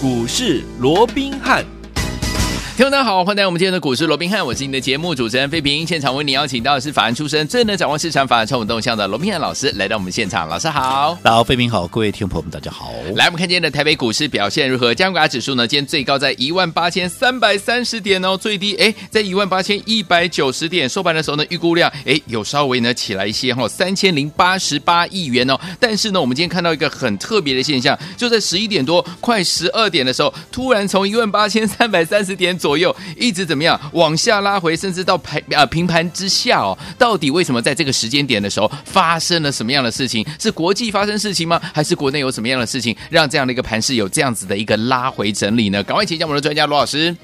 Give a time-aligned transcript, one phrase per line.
[0.00, 1.77] 股市罗宾汉。
[2.78, 5.84] 听众大家好，欢迎来到我们今天的股市罗宾汉，我是你的节目主持人费平。
[5.84, 10.48] 现场为你邀请到的是法案出身、最能掌握市场法案传闻动向的罗宾汉老师，来到我们现场。
[10.48, 12.92] 老师好，老，费平好，各位听众朋友们大家好。
[13.16, 14.94] 来，我们看今天的台北股市表现如何？
[14.94, 15.66] 加权指数呢？
[15.66, 20.88] 今天最高在一万八千三百三十点哦，最低哎，在一万八千一百九十点。
[20.88, 25.58] 收盘的时候呢，预估量哎有稍微呢起来一些哈，三千零八十八亿元哦。
[25.80, 33.48] 但是呢，我们今天看到一个很特别的现象，就在十一点多快十二点的时候，突然从一万八千三百三十点左左右一直。
[33.48, 36.76] 怎么样往下拉回，甚至到盘啊平盘之下哦？
[36.98, 40.22] 到底为什么在这个时间点的时候发生了什么样的事情？
[40.38, 41.58] 是国际发生事情吗？
[41.72, 45.82] 还是国内有什么样的事情让这样的一个盘势有这样子的一个拉回整理呢？
[45.82, 47.16] 赶快请教我们的专家罗老师。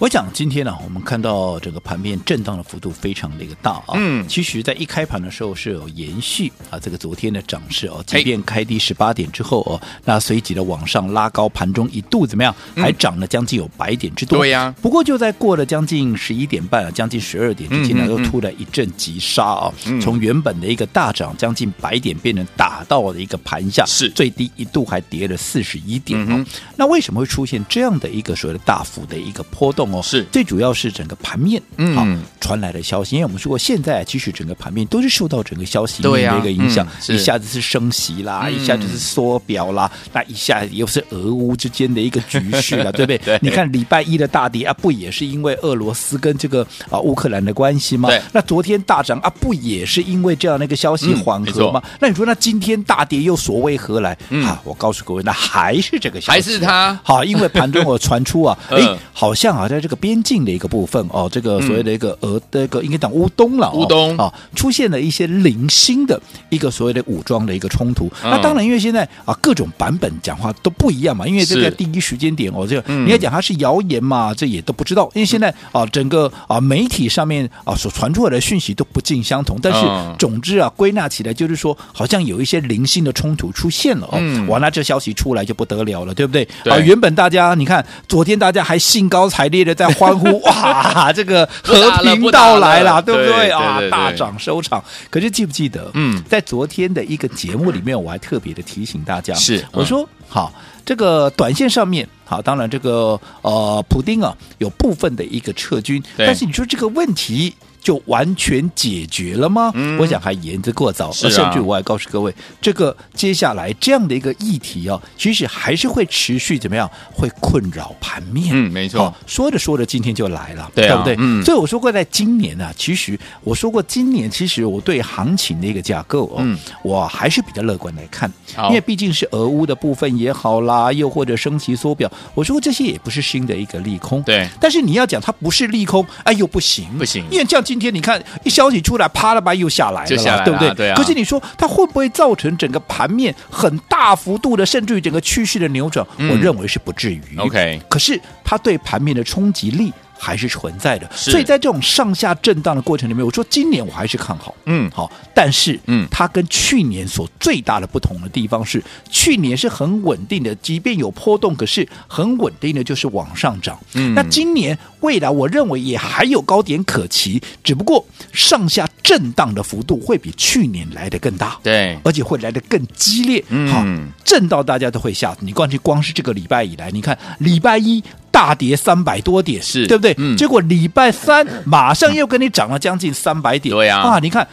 [0.00, 3.94] 我想今天呢、啊，我们看到这个盘面震荡的幅度非常的一个大啊。
[3.94, 14.38] 嗯，其实，在一开盘的时候是有延续啊，这个昨天的涨势哦，即便开低十八点之后哦，那随即的往上拉高，盘中一度怎么样，还涨了将近有百点之多。
[14.38, 14.72] 对呀。
[14.80, 26.46] 不过就在过了将近十一点半啊，将近十二点之间呢，又突然一阵急杀啊，从原本的一个大涨将近百点，变成打到了一个盘下，是最低一度还跌了四十一点哦。
[26.76, 29.87] 那为什么会出现这样的一个所谓的大幅的一个波动？
[29.92, 30.24] 哦，是。
[30.32, 31.94] 最主要是整个盘面嗯。
[31.94, 32.06] 好
[32.40, 43.38] 传来的消息，因为我们说过，现在其实整个盘面都是受到整个消息面的一个影响，一下子是升息啦，一下子是缩表啦，那一下又是俄乌之间的一个局势了， 对不对？
[43.42, 48.08] 你看礼拜一的大跌啊，不也是因为俄罗斯跟这个啊乌克兰的关系吗？
[48.32, 51.82] 那昨天大涨啊，不也是因为这样的一个消息缓和吗？
[52.00, 54.16] 那你说那今天大跌又所谓何来？
[54.44, 56.98] 啊，我告诉各位，那还是这个消息，还是它。
[57.02, 60.18] 好，因为盘中我传出啊， 哎，好像啊，在这个边。
[60.20, 66.20] 境的一个部分哦，这个所谓的一个俄的一个应该讲乌东了，乌东啊，出现了一些零星的
[66.50, 68.10] 一个所谓的武装的一个冲突。
[68.22, 75.08] 那当然，因为现在啊各种版本讲话都不一样嘛，因为这个第一时间点哦，这个你要讲它是谣言嘛，这也都不知道。
[75.14, 79.58] 因为现在啊整个啊媒体上面啊所传出来的讯息都不尽相同。
[79.62, 79.80] 但是
[80.18, 84.18] 总之啊归纳起来就是说，好像有一些零星的冲突出现了哦。
[84.46, 86.46] 完了，这消息出来就不得了了，对不对？
[86.64, 90.08] 啊，原本大家你看昨天大家还兴高采烈的在欢。
[90.08, 91.12] 欢 呼哇！
[91.12, 93.78] 这个和平到来了，对不对啊？
[93.90, 94.82] 大涨收场。
[95.10, 95.90] 可是记不记得？
[95.92, 100.50] 嗯，在昨天的一个节目里面，我还特别的提醒大家，是我说好，
[100.86, 107.52] 这个短线上面好，当然这个呃，普丁啊有部分的一个撤军，但是你说这个问题。
[107.80, 109.70] 就完全解决了吗？
[109.74, 111.10] 嗯、我想还言之过早。
[111.12, 116.90] 是啊、甚至我还告诉各位，这个接下来这样的一个议题啊，其实还是会持续怎么样？
[117.12, 118.48] 会困扰盘面。
[118.50, 119.14] 嗯，没错。
[119.26, 121.16] 说着说着，今天就来了，对，啊、对不对？
[121.18, 121.44] 嗯。
[121.44, 128.30] 所以我说过，在今年呢、啊，其实我说过，今年其实我对行情的一个架构哦，嗯、我还是比较乐观来看，
[128.64, 134.22] 因为毕竟是俄乌的部分也好啦，又或者升息缩表，我说过这些也不是新的一个利空。
[134.22, 134.48] 对。
[134.60, 137.64] 但是你要讲它不是利空，哎呦不行，不行，因为这样。
[137.68, 140.74] 今天你看一消息出来，啪啦吧又下来了，下来了对不对？
[140.74, 140.96] 对啊。
[140.96, 146.06] 可是你说它会不会造成整个盘面很大幅度的，甚至于整个趋势的扭转？
[146.16, 147.22] 嗯、我认为是不至于。
[147.36, 147.78] OK。
[147.90, 149.92] 可是它对盘面的冲击力。
[150.18, 173.82] 还是存在的，所以在这种上下震荡的过程里面，我说今年我还是看好，嗯，好，但是，嗯，它跟去年所最大的不同的地方是，去年是很稳定的，即便有波动，可是很稳定的就是往上涨，嗯，那今年未来我认为也还有高点可期，只不过上下震荡的幅度会比去年来的更大，对，而且会来的更激烈，嗯，好，
[174.22, 178.04] 震到大家都会吓，你光去光是这个礼拜以来，你看礼拜一。
[178.30, 179.84] 大跌三百多点，是。
[179.88, 180.14] 对不对？
[180.18, 184.46] 嗯、结果礼拜三马上又跟你涨了将近三百点，对呀、啊，啊，你看，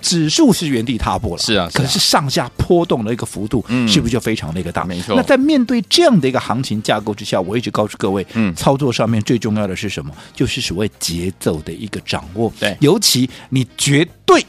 [0.00, 4.84] 指数是原地踏步了，是啊，可是上下波动的一个幅度，是不是就非常的一个大？
[4.84, 5.14] 没错。
[5.16, 10.12] 那在面对这样的一个行情架构之下，我一直告诉各位，嗯，操作上面最重要的是什么？
[10.34, 12.52] 就是所谓节奏的一个掌握。
[12.58, 14.44] 对，尤其你绝对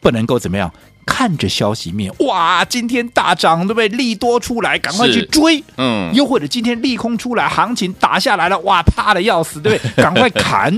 [0.00, 0.72] 不能够怎么样。
[1.06, 3.86] 看着消息面，哇，今天大涨，对不对？
[3.88, 10.02] 利多出来，赶快去追，嗯，又或者今天利空出来，行情打下来了，哇，怕的要死，对不对？
[10.02, 10.72] 赶快砍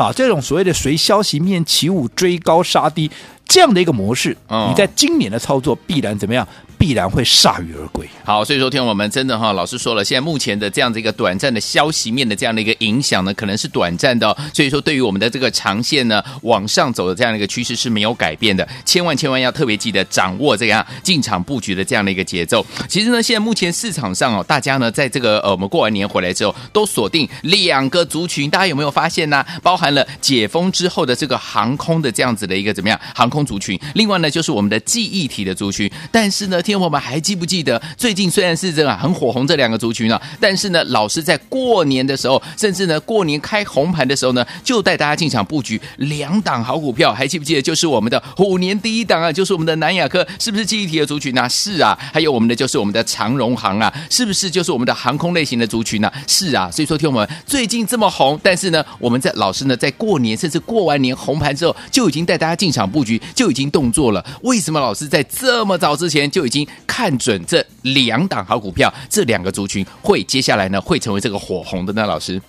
[0.00, 0.12] 啊！
[0.12, 3.10] 这种所谓的随消息面起舞，追高杀低。
[3.46, 4.36] 这样的一个模式，
[4.68, 6.46] 你在今年的操作必然怎么样？
[6.80, 8.08] 必然会铩羽而归。
[8.24, 14.34] 好，所以说，听我们真的哈，老师说了，现在目前的这样的一个短暂的消息面的这样的一个影响呢，可能是短暂的。
[14.54, 18.66] 所以说，对于我们的这个长线呢，往上走的这样的一个趋势是没有改变的。
[18.86, 22.64] 千万千万要特别记得掌握这样进场布局的这样的一个节奏。
[22.88, 28.48] 其实呢，现在目前市场上哦，大家呢在这个呃，我们过完年回来之后，都锁定两个族群。
[28.48, 29.44] 大家有没有发现呢？
[29.62, 33.40] 包含了解封之后的这个航空的这样子的一个怎么样航空。
[33.50, 47.62] 族群，另外呢就是我们的记忆体的族群，但是呢，天我们还记不记得，最近虽然是这个很火红这两个族群呢，但是呢，老师在过年的时候，甚至呢过年开红盘的时候呢，就带大家进场布局两档好股票，还记不记得？
[47.62, 51.48] 就是我们的虎年第一档啊，就是我们的南亚科，是不是记忆体的族群呢？
[51.48, 56.10] 是啊，还有我们的就是我们的长荣航啊，是不是就是我们的航空类型的族群呢？
[56.26, 64.24] 是啊，所以说听我们最近这么红，但是呢，我们在老师呢在过年甚至过完年红盘之后，就已经带大家进场布局，就已经动作了。
[64.42, 72.06] 为什么老师在这么早之前就已经看准这两档好股票，这两个族群会接下来呢会成为这个火红的呢？
[72.06, 72.40] 老师，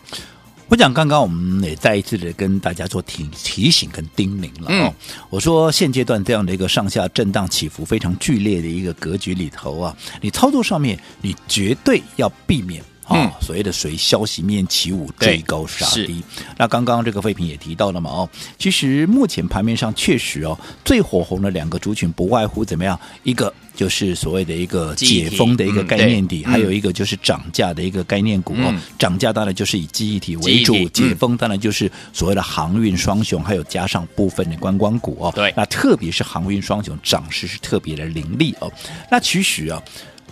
[0.68, 4.88] 我讲刚刚我们也再一次的跟大家做提提醒跟叮咛了哦。
[4.88, 4.94] 嗯、
[5.30, 12.84] 我说现阶段这样的一个上下震荡起伏非常剧烈的一个格局里头啊，你操作上面你绝对要避免。
[13.06, 16.24] 啊、哦，所谓的随消息面起舞，追高杀低。
[16.58, 22.98] 那刚刚这个废品也提到了嘛，哦，其实目前盘面上确实哦，最火红的两个族群不外乎怎么样？
[23.24, 28.74] 一个就是所谓的一个解封的一个概念底，嗯、还有一个就是涨价的一个概念股哦。
[28.98, 35.34] 涨价当然就是以记忆体为主，解封当然就是所谓的航运双雄，还有加上部分的观光股哦。
[35.36, 38.72] 对，那特别是航运双雄涨势是特别的凌厉哦。
[39.10, 39.82] 那其实啊。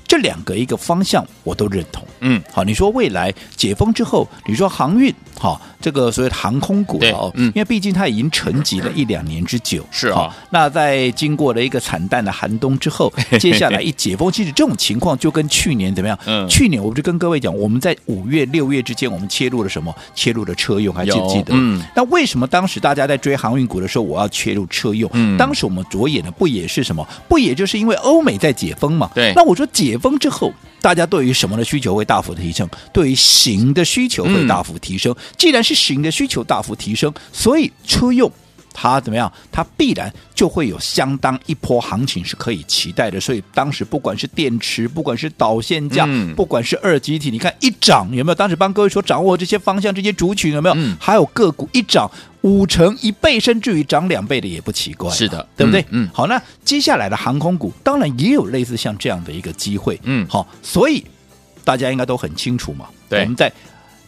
[0.10, 16.18] 这两个一个方向我都认同，嗯，好，你说未来解封之后，你说航运，好，这个所谓的航空股哦，嗯，因为毕竟它已经沉寂了一两年之久，是啊，那在经过了一个惨淡的寒冬之后， 接下来一解封，其实这种情况就跟去年怎么样？
[16.26, 19.96] 嗯，去年我就跟各位讲，我们在五月六月之间，我们切入了什么？
[20.16, 21.54] 切入了车用，还记不记得？
[21.54, 25.08] 嗯，那为什么当时大家在追航运股的时候，我要切入车用？
[25.14, 27.08] 嗯，当时我们着眼的不也是什么？
[27.28, 29.12] 不也就是因为欧美在解封嘛？
[29.14, 29.99] 对，那我说解。
[30.00, 32.68] 封之后，大家对于什么的需求会大幅提升？
[32.94, 35.14] 对于行的需求会大幅提升。
[35.14, 38.32] 嗯、既然是行的需求大幅提升，所以车用
[38.80, 39.32] 它怎么样？
[39.52, 43.20] 它必然就会有相当一波行情是可以期待的。
[43.20, 48.36] 所以当时不管是电池，不管是导线架，嗯、不管是二极体，你看一涨有没有？
[48.36, 50.76] 当时帮各位所掌握这些方向、这些族群有没有？
[50.78, 52.10] 嗯、还有个股一涨。
[52.44, 55.82] 五成一倍，甚至于涨两倍的也不奇怪，是的，对不对？
[55.90, 61.04] 嗯，嗯好，那接下来的航空股当然也有类似像这样的一个机会，嗯，好，所以
[61.66, 62.88] 大家应该都很清楚嘛。
[63.10, 63.52] 对，我们在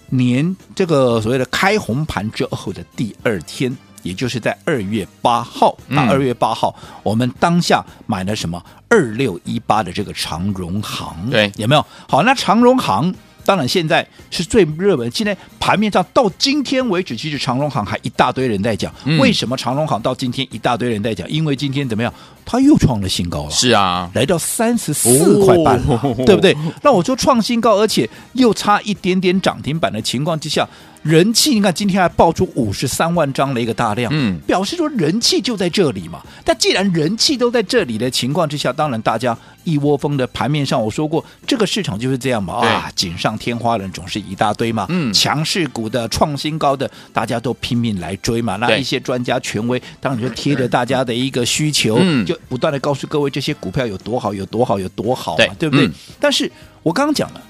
[0.07, 8.63] 年这个所谓的开红盘之后的第二天，也就是在二月八号，那二月八号，嗯、我们当下买了什么？
[8.89, 11.85] 二六一八的这个长荣行，对，有没有？
[12.07, 13.13] 好，那长荣行。
[13.43, 15.09] 当然，现在是最热门。
[15.09, 18.93] 现在盘面上到今天为止，其实长荣行还一大堆人在讲。
[19.03, 21.27] 嗯、为什么长荣行到今天一大堆人在讲？
[21.27, 22.13] 因为今天怎么样？
[22.45, 23.49] 它又创了新高了。
[23.51, 26.55] 是啊，来到三十四块半了，哦、对不对？
[26.81, 30.67] 那我说创新高，而且又差一点点涨停板的情况之下。
[31.03, 36.21] 人气，你看今天还爆出五十三万张的一个大量，嗯，表示说人气就在这里嘛。
[36.45, 48.57] 但既然人气都在这里的情况之下，当然大家一窝蜂的盘面上，我说过这个市场就是这样嘛，啊，锦上添花人总是一大堆嘛，嗯，强势股的创新高的，大家都拼命来追嘛。
[48.57, 55.87] 那一些专家权威当然就贴着大家的一个需求，嗯，就不断的告诉各位这些股票有多好，有多好，有多好嘛，对，对不对？
[55.87, 56.51] 嗯，但是
[56.83, 57.41] 我刚刚讲了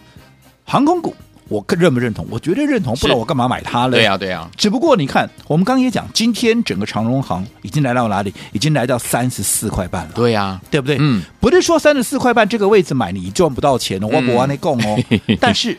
[0.66, 1.16] 航空股。
[1.48, 2.26] 我认不认同？
[2.30, 3.92] 我绝对认同，不然我干嘛买它呢？
[3.92, 4.50] 对呀，对呀。
[4.56, 8.34] 只不过你看，我们刚刚也讲，今天整个长荣行已经来到哪里？
[8.54, 10.12] 已经来到三十四块半了。
[10.16, 10.96] 对呀，对不对？
[10.98, 14.98] 嗯，不是说三十四块半这个位置买你赚不到钱哦，我不往那供哦。
[15.42, 15.78] 但是，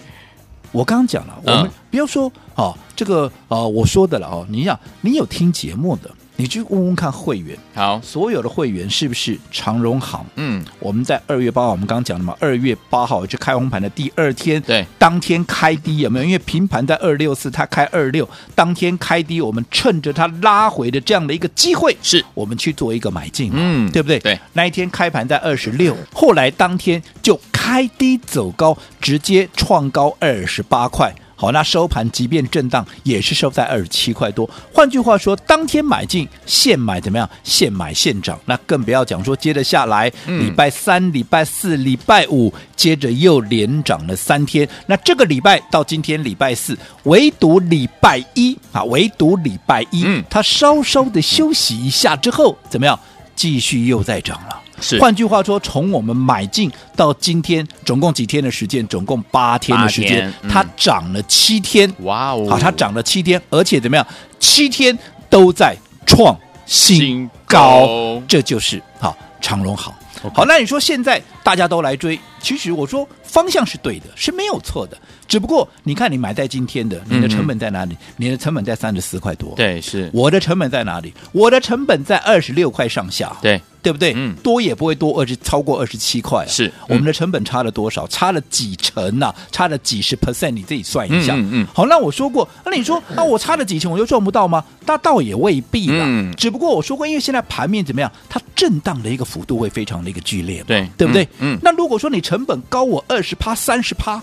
[0.73, 6.11] 我刚刚讲了，我们不要说哦，这个呃，我说的了哦，你想，你有听节目的。
[6.43, 10.27] 你去问问看会员，好，所有的会员是不是长荣行？
[10.35, 16.25] 嗯，我们在二月八号，我们刚刚讲了嘛，二月八号就开红盘的第二天，对，当天开低有没有？
[16.25, 24.19] 因为平盘在二六四，它开二六，当天开低，我们趁着它拉回的这样的一个机会，是我们去做一个买进，嗯，对不对？
[24.19, 31.15] 对，那一天开盘在二十六，后来当天就开低走高，直接创高二十八块。
[31.43, 34.49] 好，那收盘即便震荡，也是收在二十七块多。
[34.73, 37.29] 换句话说，当天买进现买怎么样？
[37.43, 38.39] 现买现涨。
[38.45, 44.69] 那更不要讲说接着下来，礼拜三、礼拜四、礼拜五，接着又连涨了三天。
[44.87, 52.97] 那这个礼拜到今天礼拜四，唯独礼拜一啊，唯独礼拜一，嗯，它稍稍的休息一下之后，怎么样？
[53.35, 54.62] 继续又在涨了。
[54.83, 58.87] 是，换句话说，从我们买进到今天，总共几天的时间？
[58.89, 61.91] 总共八天的时间，嗯、它涨了七天。
[62.01, 62.47] 哇哦！
[62.51, 64.05] 好，它涨了七天，而且怎么样？
[64.41, 64.99] 七天
[65.31, 66.37] 都在创
[66.67, 69.95] 新高，新高这就是好长荣好。
[70.35, 74.99] 好，那你说现在大家都来追，其实我说方向是对的，是没有错的。
[75.27, 77.95] 只不过你看，你买在今天的，你的成本在哪里？
[77.95, 79.55] 嗯、你的成本在三十四块多。
[79.57, 80.11] 对，是。
[80.13, 81.15] 我的成本在哪里？
[81.33, 83.35] 我的成本在二十六块上下。
[83.41, 83.59] 对。
[83.83, 84.13] 对不对？
[84.15, 88.07] 嗯，多也不会多二十超过二十七块，是、嗯、我们的成本差了多少？
[88.07, 89.35] 差了几成呐、啊？
[89.51, 90.51] 差了几十 percent？
[90.51, 91.35] 你自己算一下。
[91.35, 91.67] 嗯嗯。
[91.75, 94.65] 好，那我说过，那你说，那我差了几成我就赚不到吗？
[94.87, 96.05] 那倒也未必啦。
[96.07, 96.33] 嗯。
[96.37, 98.09] 只不过我说过，因为现在盘面怎么样？
[98.29, 101.27] 它震荡的一个幅度会非常的一个剧烈，对，对不对？
[101.41, 101.59] 嗯。
[101.61, 104.23] 那如果说你成本高我二十趴、三十趴，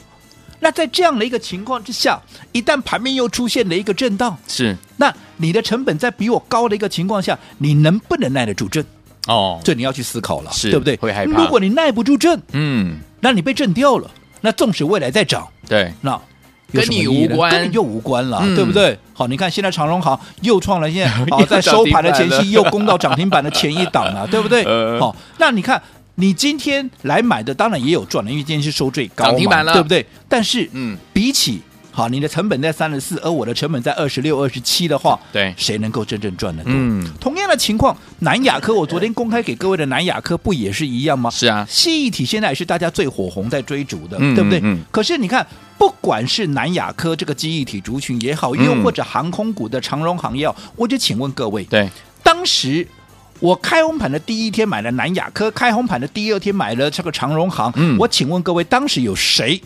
[0.60, 2.20] 那在这样的一个情况之下，
[2.52, 8.86] 一旦盘面又出现了一个震荡，是，那你的成本在比我高的一个情况下，你能不能耐得住震？
[9.28, 10.96] 哦，这你要去思考了，是对不对？
[10.98, 11.42] 会害怕。
[11.42, 14.10] 如果你耐不住震，嗯，那你被震掉了，
[14.42, 16.20] 那纵使未来再涨，对，那
[16.72, 18.98] 跟你无关，跟你就无关了，嗯、对不对？
[19.14, 24.64] 好，你看现在长荣行又创了现在好 在收盘的前夕又攻到涨停板的前一档了，对不对？
[24.70, 25.82] 呃、好，那你看
[26.20, 30.06] 你今天来买的当然也有赚了，因为今天是收最高涨停板了，对不对？
[30.28, 31.62] 但是，嗯，比起。
[31.92, 36.72] 好，你的成本在三十四，而我的成本在二十六、二十七的话，对，谁能够真正赚得多？
[36.74, 41.30] 嗯，同样的情况，南亚科，我昨天公开给各位的南亚科不也是一样吗？
[41.30, 44.62] 是啊，记忆体现在也是大家最火红在追逐的，嗯、对不对？
[44.64, 44.80] 嗯。
[44.92, 45.46] 可是你看，
[45.78, 51.90] 不管是南亚科这个记忆体族群也好，又或者航空股的长荣航也好，我就请问各位，对，
[52.24, 52.88] 当时
[53.40, 59.62] 我开红盘的第一天买了南亚科，开红盘的第二天买了这个长荣行，嗯，我请问各位，当时有谁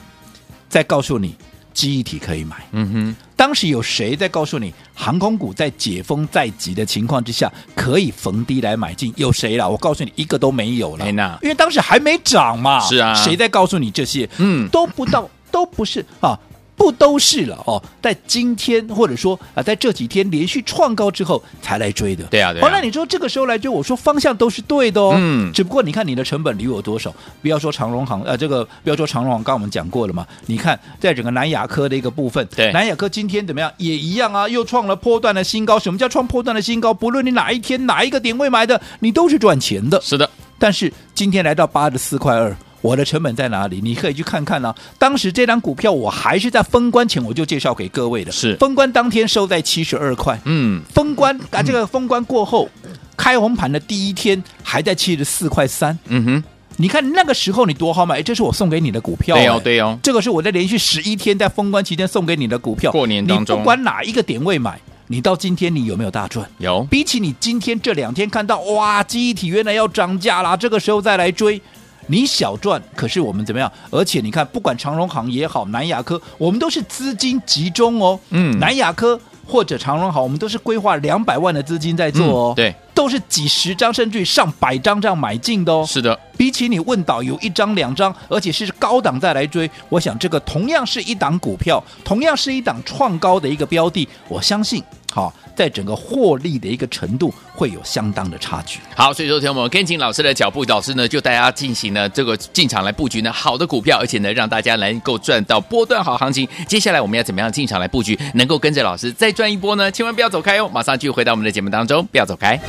[0.69, 1.35] 在告诉你？
[1.73, 3.15] 记忆体可以买，嗯哼。
[3.35, 9.11] 当时有谁在告诉你，航空股在解封在即的情况之下，可以逢低来买进？
[9.17, 9.67] 有谁了？
[9.67, 11.09] 我告诉你，一个都没有了。
[11.41, 12.79] 因为当时还没涨嘛。
[12.79, 13.15] 是啊。
[13.15, 14.29] 谁在告诉你这些？
[14.37, 16.39] 嗯，都不到，都不是啊。
[16.83, 22.25] 不都是了哦，在今天或者说啊，在这几天连续创高之后才来追的。
[22.25, 22.61] 对啊，对啊。
[22.61, 25.13] 好，那你说这个时候来追，我说方向都是对的哦。
[25.17, 25.49] 嗯。
[25.53, 27.15] 只不过你看你的成本离我多少？
[27.41, 30.27] 不要说长荣行，呃，这个不要说长荣行，刚刚我们讲过了嘛。
[30.47, 33.71] 你看，在整个南亚科的一个部分，对，南亚科今天怎么样？
[33.77, 35.79] 也一样啊，又创了波段的新高。
[35.79, 36.93] 什么叫创波段的新高？
[36.93, 40.01] 不论你哪一天哪一个点位买的，你都是赚钱的。
[40.01, 40.29] 是的。
[40.59, 42.53] 但是今天来到八十四块二。
[42.83, 43.79] 我的成本在哪里？
[43.81, 44.75] 你可以去看看呢、啊。
[44.99, 50.37] 当时这张股票我还是在封关前我就介绍给各位的，是封关当天收在七十二块。
[50.43, 55.97] 嗯，封关啊，这个封关过后、嗯、开红盘的第一天还在七十四块三。
[56.07, 56.43] 嗯哼，
[56.75, 59.37] 你看那个时候你多好买，这是我送给你的股票。
[59.37, 62.91] 对哦，对哦，这个是我在连续十一天在封关期间送给你的股票。
[62.91, 66.45] 过年当中，你不管哪一个点位买，你到今天你有没有大赚？
[66.57, 66.85] 有。
[66.91, 71.61] 比起你今天这两天看到哇，记忆体原来要涨价啦，这个时候再来追。
[72.07, 73.71] 你小赚，可是我们怎么样？
[73.89, 78.19] 而且你看，不管长荣行也好，南亚科，我们都是资金集中哦。
[78.29, 82.53] 嗯，南亚科或者长荣行，我们都是规划两百万的资金在做哦。
[82.53, 85.85] 嗯、对，都是几十张甚至于上百张这样买进的哦。
[85.87, 94.83] 是的，比起你问导游一张两张，而且是高档再来追，我想这个同样是一档股票，同样是一档创高的一个标的，我相信。
[95.13, 98.79] 好，在整个获利的一个程度会有相当的差距。
[98.95, 106.47] 好，所以说，听我们跟紧老师的脚步，老师呢就大家进行了这个进场来布局呢好的股票，而且呢让大家能够赚到波段好行情。
[106.67, 109.91] 接下来我们要怎么样进场来布局，能够跟着老师再赚一波呢？
[109.91, 112.59] 千万不要走开哦，马上就回到我们的节目当中，不要走开。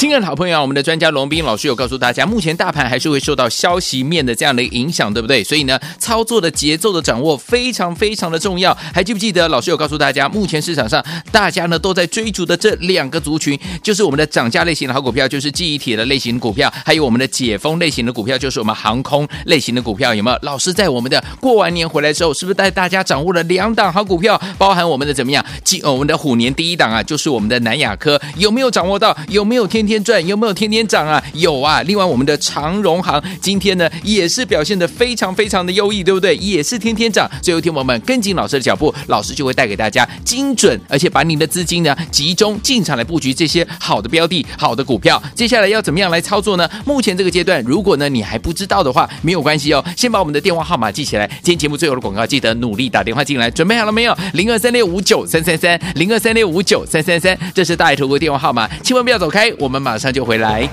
[0.00, 5.44] 亲爱的好朋友，我们的专家龙斌老师有告诉大家，目前大盘还是会受到消息面的这样的影响，对不对？
[5.44, 8.74] 所以呢，操作的节奏的掌握非常非常的重要。
[8.94, 20.38] 还记不记得老师有告诉大家，目前市场上大家呢都在追逐的这两个族群，就是我们的涨价类型的好股票，就是记忆体的类型股票，还有我们的解封类型的股票，就是我们航空类型的股票，有没有？
[20.40, 25.44] 老师在我们的过完年回来之后，是不是带大家掌握了两档好股票，包含我们的怎么样？
[25.62, 29.14] 今我们的虎年第一档啊，就是我们的南亚科，有没有掌握到？
[29.28, 30.24] 有没有天天赚？
[30.24, 31.20] 有没有天天涨啊？
[31.32, 31.82] 有啊！
[31.82, 36.36] 另外，我们的长荣行今天呢也是表现得非常非常的优异，对不对？
[36.36, 37.28] 也是天天涨。
[37.42, 45.20] 最后，听我们跟紧老师的脚步，老师就会带给大家精准，而且把您的资金呢集中进场来布局这些好的标的、好的股票。
[45.34, 46.70] 接下来要怎么样来操作呢？
[46.84, 51.26] 目前这个阶段，如果呢你还不知道的话，没有关系哦，先把我们的电话号码记起来。
[51.42, 53.50] 今天节目最后的广告，记得努力打电话进来。
[53.50, 54.16] 准备好了没有？
[54.34, 60.10] 零二三六五九三三三，零二三六五九三三三，这是大爱投顾电话号码，千万不要走开，我我们马上。
[60.12, 60.68] 就回来。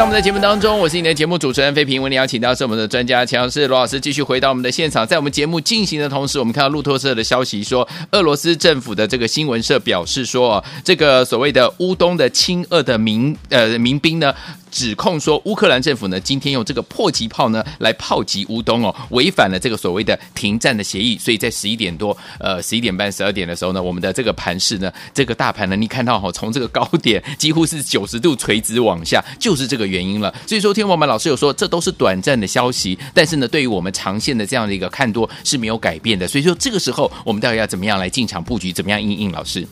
[0.00, 2.00] 到我们的节目当中，我是你的节目主持人费平。
[2.00, 5.06] 为你邀请到是我们的专家强势罗老师，继续回到我们的现场。
[5.06, 14.34] 在我们节目进行的同时，我们看到路透社的消息说，俄罗斯政府的这个新闻社表示说，这个所谓的乌东的亲俄的民呃民兵呢。
[14.70, 21.18] 指控说，乌克兰政府呢，今天用这个迫击炮呢来炮击乌东哦，违反了这个所谓的停战的协议。
[21.18, 30.34] 所以在十一点多，呃，十一点半、十二点的时候呢，我们的这个盘势呢，这个大盘呢，你看到哈、哦，从这个高点几乎是九十度垂直往下，就是这个原因了。
[30.46, 36.26] 所以说，天王们老师有说，这都是短暂的消息，但是呢，对于我们长线的这样的一个看多是没有改变的。
[36.28, 38.72] 所以说，这个时候我们到底要怎么样来进场布局？
[38.72, 39.66] 怎么样应应老师？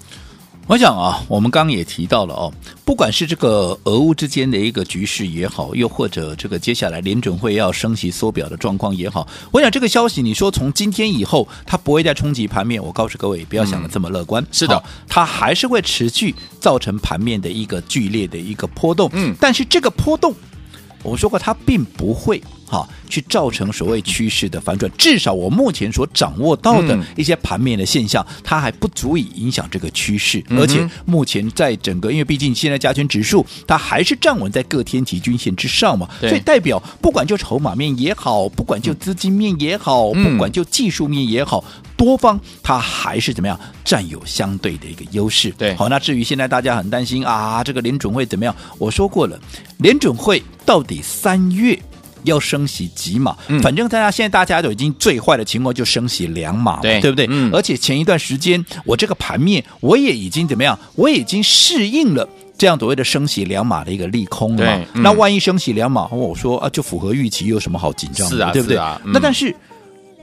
[0.69, 2.53] 我想啊，我们刚刚也提到了哦，
[2.85, 14.43] 不管是这个俄乌之间的一个局势也好，又或者这个接下来联准会要升息缩表的状况也好，我想这个消息你说从今天以后它不会再冲击盘面，我告诉各位不要想的这么乐观。
[14.43, 19.09] 嗯、是的，它还是会持续造成盘面的一个剧烈的一个波动。
[19.15, 20.35] 嗯，但是这个波动，
[21.03, 22.43] 我说过它并不会。
[22.69, 30.45] 好，去造成所谓趋势的反转，至少我目前所掌握到的一些盘面的现象，嗯、它还不足以影响这个趋势。
[30.49, 41.65] 嗯、而且目前在整个，因为毕竟现在加权指数它还是站稳在各天期均线之上嘛，所以代表不管就筹码面也好，不管就资金面也好，嗯、不管就技术面也好，
[41.97, 45.51] 多方它还是怎么样占有相对的一个优势。
[45.57, 48.55] 对，好，那至于现在大家很担心啊，这个联准会怎么样？
[48.79, 49.39] 我说过了，
[49.79, 51.79] 联准会到底三月。
[52.25, 53.37] 要升息几码？
[53.49, 57.27] 嗯、反正大家现在大家都已经最坏的情况就升息两码，对，对不对？
[57.31, 60.79] 嗯、而且前一段时间我这个盘面我也已经怎么样？
[60.95, 64.85] 我已经适应了这样所谓的升息两码的一个利空了嘛。
[64.95, 68.37] 嗯、那万一升息两码，我说啊，就符合预期，有什么好紧张的？
[68.37, 68.77] 是啊，对不对？
[68.77, 69.55] 啊嗯、那但是，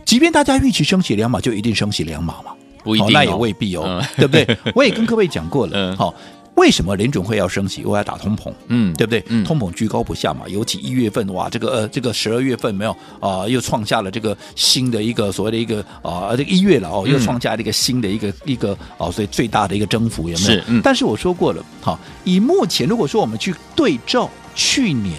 [0.06, 2.52] 即便大家预期升息两码，就一定升息两码嘛？
[2.84, 4.58] 不一定、哦哦，那也未必哦，嗯、对不对？
[4.76, 6.35] 我也跟各位讲过了，好、嗯。
[6.56, 7.84] 为什么联准会要升息？
[7.86, 9.24] 我要打通膨，嗯，对不对？
[9.28, 10.48] 嗯，通膨居高不下嘛。
[10.48, 20.52] 尤其一月份，哇，这个呃，这个十二月份没有啊、呃，又创下了这个新的一个所谓的一个啊，这个一月了哦，又创下了一个新的一个、嗯、一个哦，所以最大的一个增幅有没有？
[20.52, 20.82] 是，嗯。
[20.84, 25.14] 但是我说过了，好，以目前如果说我们去对照去年。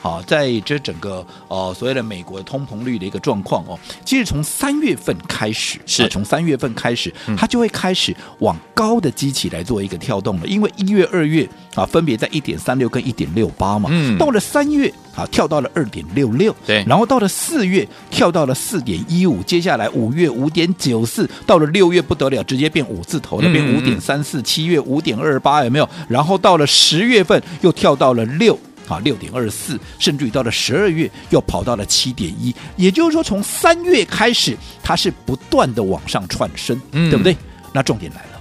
[0.00, 10.46] 好，在这整个呃所谓的美国通膨率的一个状况哦，其实从三月份开始，是从三月份开始，它就会开始往高的基期来做一个跳动了。
[10.46, 25.86] 因为一月、二月啊，分别在一点三六跟一点六八嘛，嗯，到了三月啊，跳到了二点六六，对，然后到了四月跳到了四点一五，接下来五月五点九四，到了六月不得了，直接变五字头了，变五点三四，七月五点二八，有没有？
[26.08, 28.58] 然后到了十月份又跳到了六。
[28.94, 37.36] 啊，六点二四，甚至于到了十二月又跑到了七点一，也就是说，从三月开始，它是不断的往上窜升，嗯、对不对？
[37.72, 38.40] 那重点来了，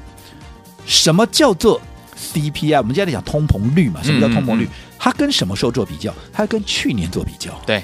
[0.85, 1.79] 什么叫做
[2.17, 2.77] CPI？
[2.79, 4.65] 我们现在讲通膨率嘛，什么叫通膨率？
[4.65, 6.13] 嗯嗯嗯，它跟什么时候做比较？
[6.33, 7.51] 它跟去年做比较。
[7.65, 7.83] 对。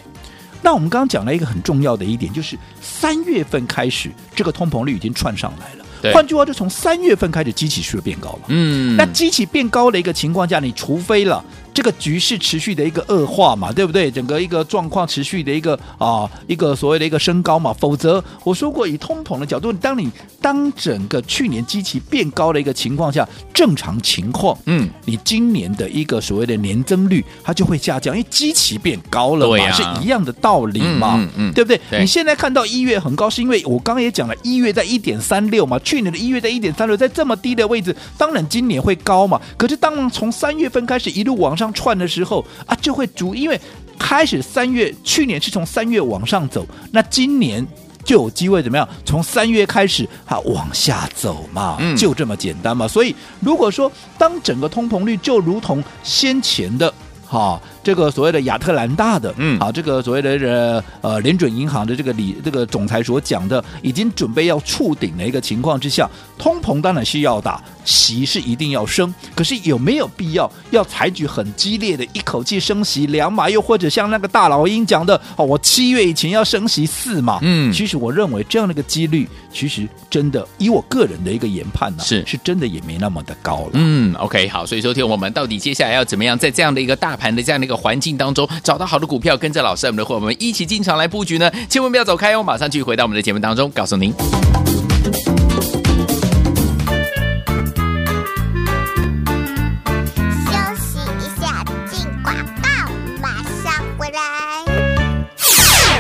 [0.61, 5.85] 那我们刚刚讲了一个很重要的一点，就是三月份开始，这个通膨率已经窜上来了。
[6.11, 8.41] 换句话，就从三月份开始，机器是不是变高了？
[8.47, 8.95] 嗯。
[8.97, 11.43] 那机器变高的一个情况下，你除非了。
[11.75, 14.09] 这个局势持续的一个恶化嘛，对不对？
[14.09, 17.73] 整个一个状况持续的一个啊，一个所谓的一个升高嘛。
[17.73, 20.09] 否则，我说过，以通膨的角度，当你
[20.39, 31.81] 当整个去年基期变高的一个情况下，正常情况，嗯，你今年的一个所谓的年增率，它就会下降，因为基期变高了嘛，啊、是一样的道理嘛，嗯嗯嗯、对不对？
[31.89, 39.41] 对你现在看到一月很高，是因为我刚刚也讲了，一月在一点三六嘛，去年的一月在一点三六，在这么低的位置，当然今年会高嘛。
[39.57, 41.64] 可是当从三月份开始一路往上。
[41.73, 43.59] 窜的时候啊，就会逐，因为
[43.97, 47.65] 开始三月，去年是从三月往上走，那今年
[48.03, 48.87] 就有机会怎么样？
[49.05, 52.87] 从三月开始啊往下走嘛，嗯、就这么简单嘛。
[52.87, 56.93] 所以如果说当整个通膨率就如同先前的
[57.25, 57.61] 哈。
[57.85, 82.25] 这个所谓的亚特兰大的，嗯，啊，这个所谓的呃联准银行的这个理这个总裁所讲的，已经准备要触顶的一个情况之下，通膨当然是要打，息是一定要升，可是有没有必要要采取很激烈的一口气升息两码，又或者像那个大老鹰讲的，哦，我七月以前要升息四码，嗯，其实我认为这样的一个几率，其实真的以我个人的一个研判呢，是。
[82.25, 87.74] 是真的也没那么的高了，嗯，OK，好，所以说听我们到底接下来要怎么样，在这样的一个大盘的这样的一个。
[87.75, 92.43] 环境当中找到好的股票，跟着老师我们的伙伴们一起进场来布局呢，千万不要走开哦！
[92.43, 94.13] 马上继续回到我们的节目当中，告诉您。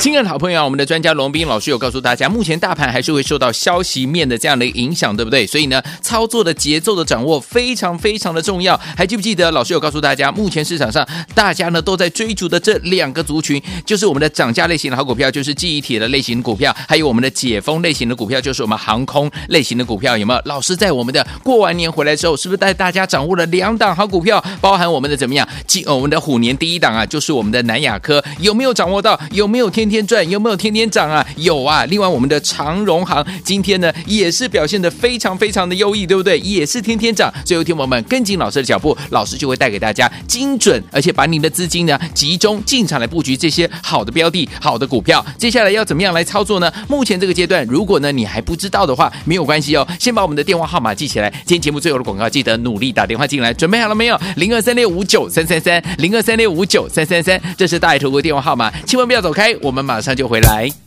[0.05, 5.47] 亲爱的好朋友啊，我们的专家龙斌老师有告诉大家，目前大盘还是会受到消息面的这样的影响，对不对？
[5.47, 8.79] 所以呢，操作的节奏的掌握非常非常的重要。
[8.95, 20.41] 还记不记得老师有告诉大家，目前市场上大家呢都在追逐的这两个族群，就是我们的涨价类型的好股票，就是记忆体的类型股票，还有我们的解封类型的股票，就是我们航空类型的股票，有没有？
[20.45, 25.49] 老师在我们的过完年回来之后，是不是带大家掌握了两档好股票，包含我们的怎么样？
[25.65, 29.19] 记我们的虎年第一档啊，就是我们的南亚科，有没有掌握到？
[29.31, 30.29] 有没有天天天赚？
[30.29, 31.25] 有没有天天涨啊？
[31.37, 31.85] 有啊！
[31.85, 36.37] 另外，我们的长荣行今天呢也是表现的非常非常的优异，对不对？
[36.39, 37.33] 也是天天涨。
[37.45, 45.25] 最后，听我们跟紧老师的脚步，老师就会带给大家精准，而且把您的资金呢集中进场来布局这些好的标的、好的股票。
[45.37, 46.69] 接下来要怎么样来操作呢？
[46.89, 51.29] 目前这个阶段，如果呢你还不知道的话，没有关系哦，先把我们的电话号码记起来。
[51.45, 53.53] 今天节目最后的广告，记得努力打电话进来。
[53.53, 54.19] 准备好了没有？
[54.35, 60.84] 零二三六五九三三三，零二三六五九三三三，这是大爱投顾电话号码，千万不要走开，我们马上就回来。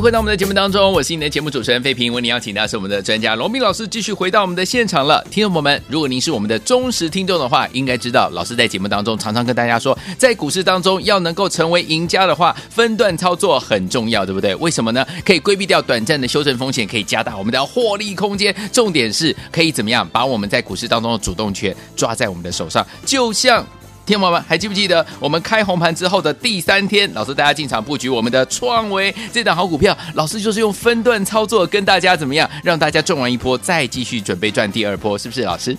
[0.00, 2.10] 回到我们的节目当中，我是你的节目主持人费平。
[2.10, 5.22] 为你邀请到是我们的专家龙斌老师，继续回到我们的现场了。
[5.30, 14.54] 听众朋友们，如果您是我们的忠实听众的话，应该知道老师在节目当中常常跟大家说，在股市当中要能够成为赢家的话，分段操作很重要，对不对？
[14.54, 15.06] 为什么呢？
[15.22, 18.54] 可以规避掉短暂的修正风险，可以加大我们的获利空间。
[18.72, 23.66] 重点是可以怎么样把我们在股市当中的主动权抓在我们的手上，就像。
[24.10, 35.42] 听众朋友们，还记不记得我们开红盘之后的第三天，老师带大家进场布局我们的创维这档好股票，老师就是用分段操作跟大家怎么样，让大家赚完一波再继续准备赚第二波，是不是？
[35.42, 35.78] 老师，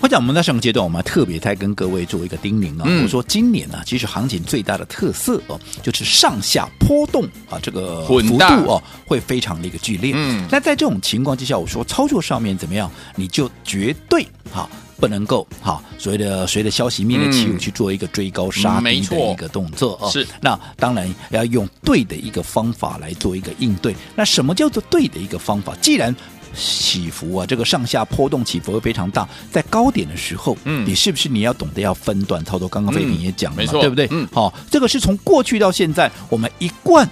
[0.00, 10.12] 我讲我们在上个阶段，我们特别在跟各位做一个叮咛啊，嗯、我说今年呢、啊，其实行情最大的特色哦，就是上下波动啊，这个幅度哦，会非常的一个剧烈。
[10.16, 14.70] 嗯，那在这种情况之下，我说操作上面怎么样，你就绝对好。
[14.98, 20.10] 不能够好，所谓的随着消息面的起舞去做一个追高杀低的一个动作啊。
[20.10, 23.94] 是，那当然要用对的一个方法来做一个应对。
[24.14, 25.74] 那什么叫做对的一个方法？
[25.80, 26.14] 既然
[26.54, 32.68] 起伏啊，这个上下波动起伏会非常大，在高点的时候，嗯，你是不是你要懂得要分段操作？
[32.68, 34.08] 刚刚飞平也讲了嘛，嗯、对不对？
[34.10, 37.08] 嗯，好，这个是从过去到现在我们一贯。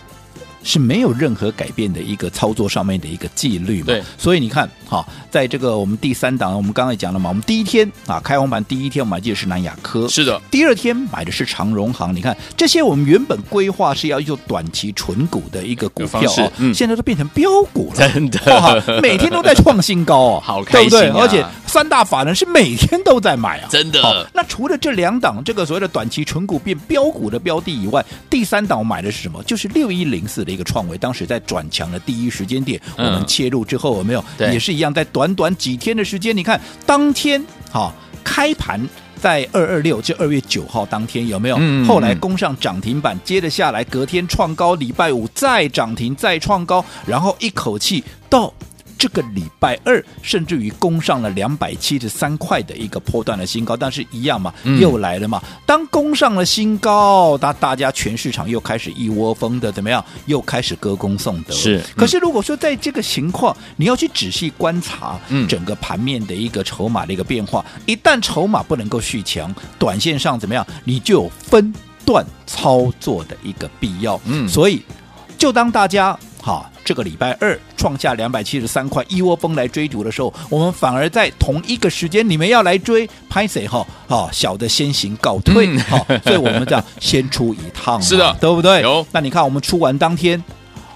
[0.67, 3.87] 是没有任何改变的一个操作上面的一个纪律嘛？
[3.87, 21.23] 对，所以你看，哈，在这个我们第三档，我们刚才讲了嘛，我们第一天啊开红盘第一天，我们还记得是南亚科，是的，第二天买的是长荣行，你看这些我们原本规划是要做短期纯股的一个股票哦，嗯、现在都变成标股了，真的，每天都在创新高哦， 好开心、啊、对不对？
[21.23, 24.29] 而且三大法人是每天都在买啊，真的。
[24.35, 29.41] 那除了这两档这个所谓的短期纯股变标股的标的以外，第三档我买的是什么？
[29.45, 30.56] 就是六一零四的。
[30.57, 34.25] 一个创维当时在转强的第一时间点，我们切入之后有没有？
[34.39, 38.81] 也是一样，在短短几天的时间，你看当天好开盘
[39.21, 41.59] 在二二六，就二月九号当天有没有？
[41.87, 48.53] 后来攻上涨停板，接着下来隔天创高，礼拜五再涨停再创高，然后一口气到。
[48.99, 55.43] 这个礼拜二，甚至于攻上了两百七十三块的一个波段的新高，但是一样嘛，又来了嘛。
[55.67, 60.05] 当攻上了新高，大大家全市场又开始一窝蜂的怎么样？
[60.27, 61.55] 又开始歌功颂德。
[61.55, 70.67] 是，可是如果说在这个情况，你要去仔细观察整个盘面的一个筹码的一个变化，一旦筹码不能够续强，短线上怎么样？
[70.85, 71.73] 你就有分
[72.05, 74.21] 段操作的一个必要。
[74.25, 74.83] 嗯，所以
[75.37, 76.19] 就当大家。
[76.47, 83.85] 好，这个礼拜二创下两百七十三块，一窝蜂来追逐的时候，我们反而在同一个时间，你们要来追，拍谁哈？
[84.07, 88.81] 好，小的先行告退，好、嗯，所以我们这样先出一趟，是的，对不对？
[88.81, 89.05] 有。
[89.11, 90.41] 那你看，我们出完当天。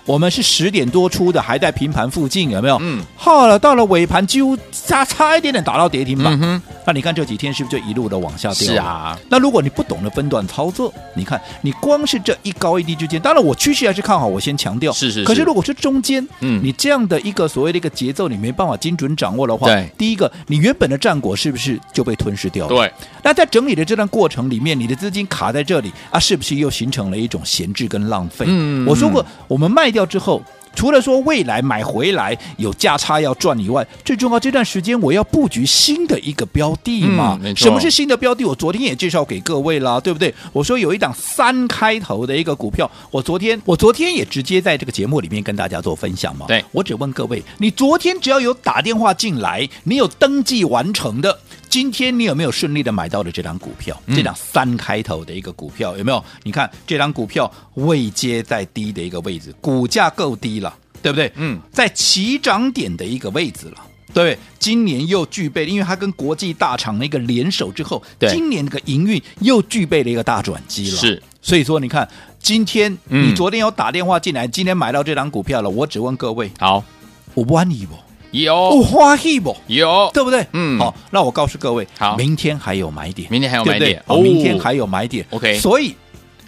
[0.07, 2.79] 我们是十点多出的，还在平盘附近，有没有？
[2.81, 6.63] 嗯，好了，到了尾盘几乎差差一点点打到跌停板。
[6.87, 8.73] 那你看这几天是不是就一路的往下掉？
[8.73, 9.19] 是啊。
[9.29, 14.93] 那如果你不懂得分段操作，你看你光是这一高一低之间，当然我趋势还是看好，我先强调。
[14.93, 15.25] 是是是。
[15.25, 22.75] 可是如果是中间，嗯，你这样的一个所谓的一个节奏，你没办法精准掌握的话，对，第一个你原本的战果是不是就被吞噬掉了？
[22.75, 22.93] 对。
[23.23, 28.45] 那在整理的这段过程里面，你的资金卡在这里啊，是不是又形成了一种闲置跟浪费？
[28.49, 30.01] 嗯，我说过，我们卖掉。
[30.11, 30.43] 之后，
[30.75, 37.39] 除了说未来买回来有价差要赚以外，最重要这段时间我要布局新的一个标的嘛？
[37.43, 38.45] 嗯、什么是新的标的？
[38.45, 40.35] 我昨天也介绍给各位了，对不对？
[40.53, 46.47] 我说有一档三开头的一个股票，我昨天我昨天也直接在这个节目里面跟大家做分享嘛。
[46.47, 51.39] 对，我只问各位，你昨天只要有打电话进来，你有登记完成的。
[51.71, 53.99] 今天你有没有顺利的买到的这张股票？
[54.07, 56.23] 嗯、这张三开头的一个股票有没有？
[56.43, 61.31] 你看这张股票位接在低的一个位置，股价够低了，对不对？
[61.37, 63.77] 嗯，在起涨点的一个位置了，
[64.13, 64.37] 对。
[64.59, 70.97] 今年又具备，因为它跟国际大厂的一个联手之后，对今年这个营运又具备了一个大转机了。
[70.97, 72.07] 是，所以说你看，
[72.41, 76.85] 今天你昨天有打电话进来，嗯、今天买到这张股票了，我只问各位，好，
[77.33, 77.95] 我不安逸不？
[78.33, 79.57] 有，哦，花喜不？
[79.67, 80.47] 有，对不对？
[80.53, 85.59] 嗯，好，那我告诉各位，好，明天还有买点，明天还有买点，哦，明天还有买点，OK。
[85.59, 85.95] 所以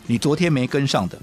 [0.06, 1.18] 你昨天没跟上的，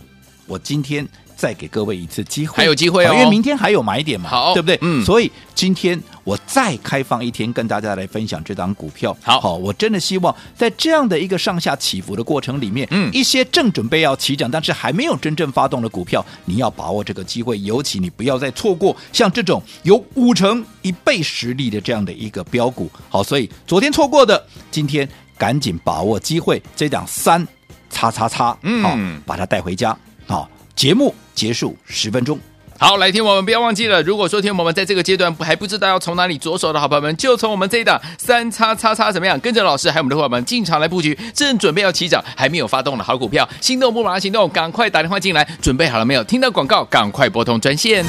[0.46, 1.08] 我今天
[1.40, 4.78] 再给各位一次机会，还有机会哦，因为明天还有买点嘛，好，对不对？
[4.82, 9.16] 嗯，所以今天我再开放一天，跟大家来分享这档股票。
[9.24, 22.92] 好，好，我真的希望在这样的一个上下起伏的过程里面，嗯，一些正准备要起涨，但是还没有真正发动的股票，你要把握这个机会，尤其你不要再错过像这种有五成一倍实力的这样的一个标股。
[23.08, 27.48] 好，所以昨天错过的，今天赶紧把握机会，这档三
[27.90, 29.98] 叉叉叉，嗯，好，把它带回家。
[30.28, 31.16] 好，节目。
[31.40, 32.38] 结束十分钟，
[32.78, 34.04] 好，来听我们不要忘记了。
[34.04, 46.22] 如果说听我们在这个阶段还不知道要从哪里着手的好朋友们，就从我们这一档三叉叉叉怎么样，跟着老师还有我们的伙伴们进场来布局，正准备要起涨还没有发动的好股票，心动不马上行动，赶快打电话进来，准备好了没有？
[46.26, 48.04] 听到广告赶快拨通专线。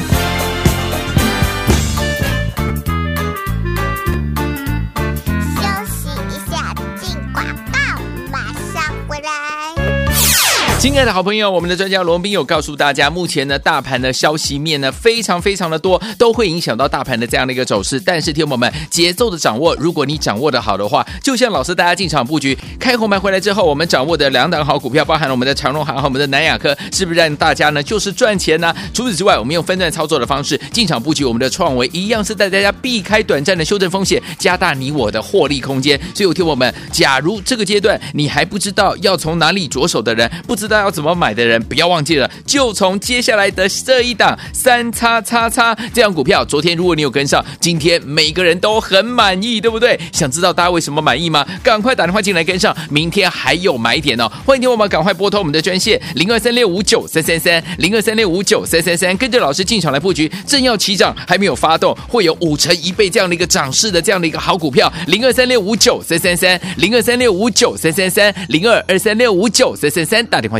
[10.81, 18.01] 亲爱的好朋友，我们的专家罗宾有告诉大家，目前呢，大盘的消息面呢非常非常的多，都会影响到大盘的这样的一个走势。
[18.01, 28.75] 但是，听友们节奏的掌握，如果你掌握的好的话，就像老师大家进场布局开红盘回来之后，我们掌握的两档好股票，包含了我们的长荣航和我们的南亚科，是不是让大家呢就是赚钱呢？
[28.95, 36.01] 除此之外，我们用分段操作的方式进场布局我们的创维，一样是带大家避开短暂的修正风险，加大你我的获利空间。
[36.15, 40.71] 所以，听友们，假如这个阶段你还不知道要从哪里着手的人，不知道。
[40.71, 46.45] 知道要怎么买的人，不要忘记了，就从接下来的这一档三叉叉叉这样股票。
[46.45, 49.99] 昨天如果你有跟上，今天每个人都很满意，对不对？
[50.13, 51.45] 想知道大家为什么满意吗？
[51.61, 54.31] 赶快打电话进来跟上，明天还有买点哦！
[54.47, 70.60] 欢迎听我们赶快拨通我们的专线零二三六五九三三三零二三六五九三三三，跟着老师进场来布局，正要起涨还没有发动，会有五成一倍这样的一个涨势的这样的一个好股票，零二三六五九三三三零二三六五九三三三零二二三六五九三三三，打电话。